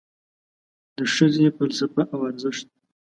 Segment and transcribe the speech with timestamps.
[0.97, 2.67] د ښځې فلسفه او ارزښت